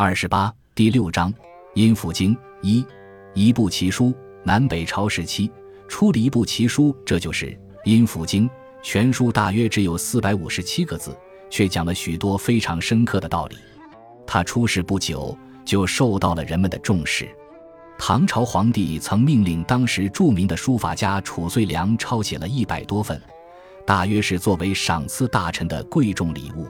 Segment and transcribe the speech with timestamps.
[0.00, 1.34] 二十八第六章
[1.74, 2.86] 《阴符经》一
[3.34, 5.50] 一部奇书，南北朝时期
[5.88, 7.46] 出了一部奇书，这就是
[7.84, 8.48] 《阴符经》。
[8.80, 11.18] 全书大约只有四百五十七个字，
[11.50, 13.56] 却讲了许多非常深刻的道理。
[14.24, 17.28] 他出世不久，就受到了人们的重视。
[17.98, 23.20] 唐朝皇帝曾命令当时著名的书法家褚遂良抄写了一百多份，
[23.84, 26.68] 大约是作为赏赐大臣的贵重礼物。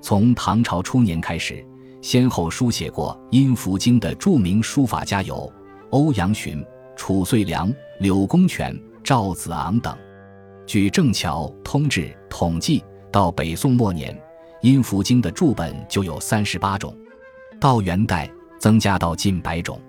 [0.00, 1.64] 从唐朝初年开始。
[2.00, 5.52] 先后书写过《阴符经》的著名书法家有
[5.90, 6.64] 欧阳询、
[6.96, 9.96] 褚遂良、柳公权、赵子昂等。
[10.66, 14.14] 据正桥通志统计，到北宋末年，
[14.60, 16.96] 《阴符经》的注本就有三十八种，
[17.60, 19.80] 到元代增加到近百种。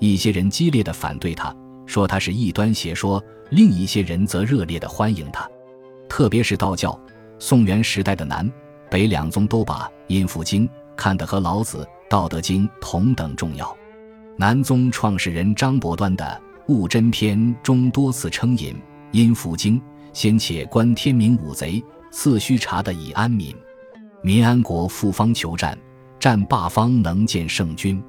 [0.00, 1.54] 一些人激烈的反对他，
[1.86, 5.48] 说他是异端邪说；另一些人则热烈的欢迎他。
[6.08, 6.98] 特别是道教，
[7.38, 8.48] 宋元时代的南
[8.90, 10.68] 北两宗都把《阴符经》。
[10.98, 13.74] 看得和老子《道德经》同等重要。
[14.36, 16.24] 南宗创始人张伯端的
[16.72, 18.74] 《悟真篇》中多次称引
[19.12, 19.80] 《阴符经》，
[20.12, 23.54] 先且观天明五贼，四须察的以安民。
[24.22, 25.78] 民安国复方求战，
[26.18, 28.02] 战罢方能见圣君。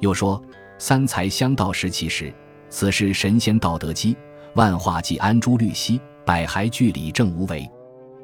[0.00, 0.42] 又说
[0.78, 2.32] 三才相道时其时，
[2.70, 4.16] 此时神仙道德基，
[4.54, 7.70] 万化即安诸律兮，百骸俱理正无为。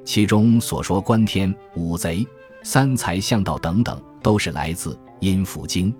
[0.03, 2.27] 其中所说观天五贼。
[2.62, 5.92] 三才相道等等，都是来自《阴符经》。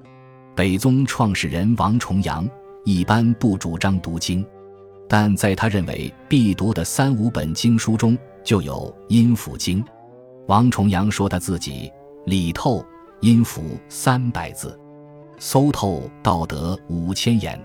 [0.55, 2.48] 北宗创始人王重阳
[2.84, 4.45] 一般不主张读经，
[5.09, 9.83] 但在他认为必读的三五本经书中，就有《阴符经》。
[10.48, 11.91] 王重阳说他自己
[12.27, 12.81] 理透
[13.20, 14.78] 《阴符》三百字，
[15.39, 17.59] 搜透道德五千言。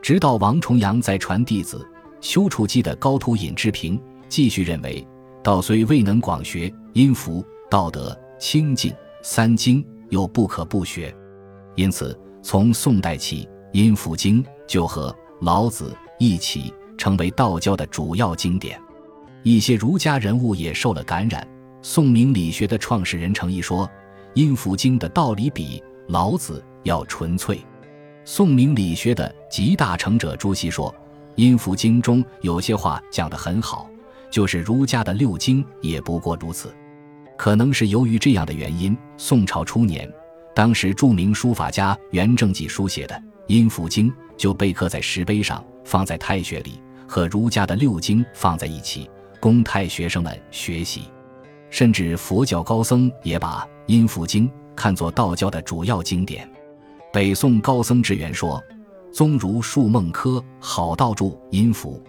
[0.00, 1.86] 直到王重阳在传弟子
[2.20, 5.06] 丘处机的高徒尹志平，继续认为
[5.44, 7.42] 道虽未能广学《阴符》。
[7.70, 11.14] 道德清净三经又不可不学，
[11.76, 18.76] 因此从宋代起，《阴符经》就和老子一起成为道教的主要经典。
[19.44, 21.46] 一些儒家人物也受了感染。
[21.82, 23.86] 宋明理学的创始人程颐说，
[24.34, 27.60] 《阴符经》的道理比老子要纯粹。
[28.24, 30.90] 宋明理学的集大成者朱熹说，
[31.36, 33.88] 《阴符经》中有些话讲得很好，
[34.32, 36.74] 就是儒家的六经也不过如此。
[37.36, 40.08] 可能是由于这样的原因，宋朝初年，
[40.54, 43.14] 当时著名书法家袁正济书写的
[43.48, 49.10] 《阴符经》就被刻在石碑上，放在太学里，和儒家的六经放在一起，
[49.40, 51.02] 供太学生们学习。
[51.68, 56.48] 甚至佛教高僧也把《阴符经》看作道教的主要经典。
[57.12, 58.62] 北宋高僧智圆说
[59.12, 62.00] ：“宗儒述孟轲好道著《阴符》，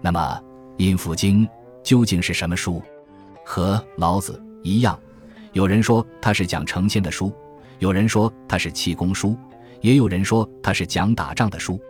[0.00, 0.20] 那么
[0.76, 1.46] 《阴符经》
[1.82, 2.82] 究竟是什么书？
[3.44, 4.98] 和老子？”一样，
[5.52, 7.32] 有人说它是讲成仙的书，
[7.78, 9.36] 有人说它是气功书，
[9.80, 11.80] 也有人说它是讲打仗的书。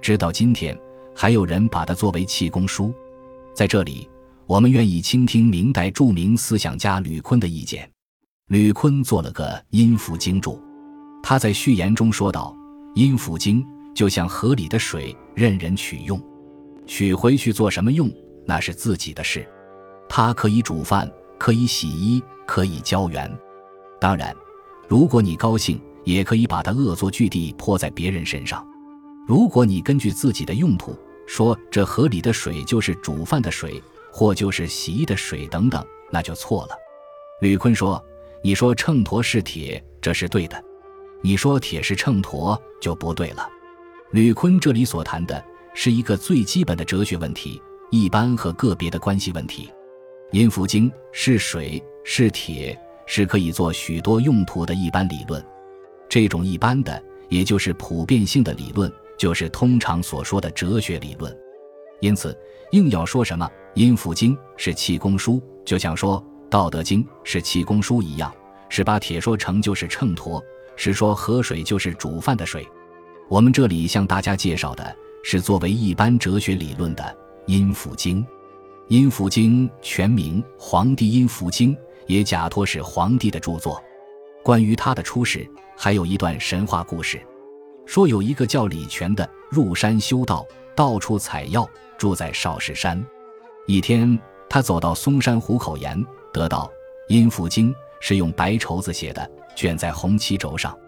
[0.00, 0.78] 直到今天，
[1.14, 2.92] 还有人把它作为气功书。
[3.54, 4.08] 在这里，
[4.46, 7.88] 我们愿意倾听明代著名思想家吕坤的意见。
[8.48, 10.52] 吕坤做了个《阴符经注》，
[11.22, 12.54] 他在序言中说道
[12.94, 16.20] ：“阴符经就像河里的水，任人取用，
[16.86, 18.10] 取回去做什么用，
[18.44, 19.48] 那是自己的事。
[20.08, 21.10] 它可以煮饭。”
[21.42, 23.28] 可以洗衣，可以浇园。
[24.00, 24.32] 当然，
[24.86, 28.64] 如果你高兴，也可以把它恶作剧地泼在别人身上。
[29.26, 33.82] 如果你根据自己的用途说这河里的水就是煮饭的水，
[34.12, 36.76] 或就是洗衣的水等等，那就错了。
[37.40, 38.00] 吕坤说
[38.40, 40.56] ：“你说秤砣是铁，这是对的；
[41.22, 43.48] 你说铁是秤砣，就不对了。”
[44.12, 45.44] 吕坤这里所谈的
[45.74, 47.60] 是一个最基本的哲学问题，
[47.90, 49.68] 一般和个别的关系问题。
[50.32, 55.44] 阴符经是水是铁是可以做许多用途的一般理论，
[56.08, 61.36] 这种一般的也就是普遍性的理论，就是通常所说的哲学理论。
[62.00, 62.34] 因此，
[62.70, 68.34] 硬要说什么阴符经是气功书，就像说道德经是气功书一样，
[68.70, 70.42] 是把铁说成就是秤砣，
[70.76, 72.66] 是说河水就是煮饭的水。
[73.28, 78.24] 我们这里向大家介绍的是作为一般哲学理论的阴符经。
[78.92, 81.74] 《阴符经》全名《黄帝阴符经》，
[82.06, 83.82] 也假托是黄帝的著作。
[84.44, 87.18] 关于他的出世，还有一段神话故事，
[87.86, 90.46] 说有一个叫李全的入山修道，
[90.76, 91.66] 到处采药，
[91.96, 93.02] 住在少室山。
[93.66, 96.70] 一天，他走到嵩山虎口岩，得到
[97.14, 100.78] 《阴符经》是用白绸子写的，卷在红漆轴上。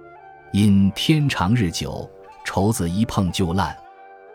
[0.53, 2.07] 因天长日久，
[2.45, 3.75] 绸子一碰就烂，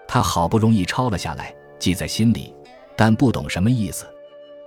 [0.08, 2.52] 他好不容易抄了下来，记在心里。
[3.00, 4.06] 但不懂什么意思。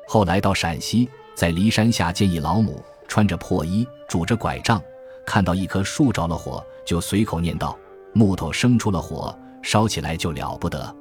[0.09, 4.83] 后来到陕西，在骊山下见一老母，穿着破衣，拄着拐杖，
[5.27, 7.79] 看到一棵树着了火，就随口念道
[8.15, 10.97] ：“木头生出了火，烧起来就了不得。”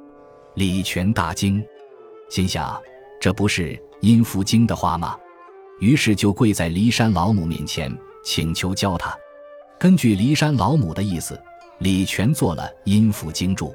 [0.56, 1.64] 李全大惊，
[2.28, 2.78] 心想
[3.18, 5.18] ：“这不是阴符经的话吗？”
[5.80, 7.90] 于是就跪在骊山老母面前，
[8.22, 9.16] 请求教他。
[9.78, 11.40] 根据骊山老母的意思，
[11.78, 13.74] 李全做了阴符经注。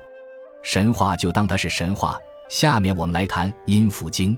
[0.62, 2.20] 神话就当它是神话。
[2.50, 4.38] 下面我们来谈阴符经。